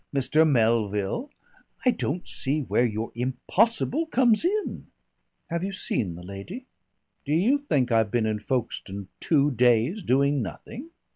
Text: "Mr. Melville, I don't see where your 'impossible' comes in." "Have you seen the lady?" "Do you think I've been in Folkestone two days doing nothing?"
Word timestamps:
"Mr. 0.11 0.49
Melville, 0.49 1.29
I 1.85 1.91
don't 1.91 2.27
see 2.27 2.61
where 2.61 2.87
your 2.87 3.11
'impossible' 3.13 4.07
comes 4.07 4.43
in." 4.43 4.87
"Have 5.51 5.63
you 5.63 5.71
seen 5.71 6.15
the 6.15 6.23
lady?" 6.23 6.65
"Do 7.23 7.33
you 7.33 7.59
think 7.59 7.91
I've 7.91 8.09
been 8.09 8.25
in 8.25 8.39
Folkestone 8.39 9.09
two 9.19 9.51
days 9.51 10.01
doing 10.01 10.41
nothing?" 10.41 10.89